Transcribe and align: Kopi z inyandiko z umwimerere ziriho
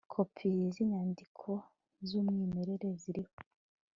Kopi 0.13 0.47
z 0.73 0.75
inyandiko 0.83 1.49
z 2.07 2.09
umwimerere 2.19 2.87
ziriho 3.01 3.33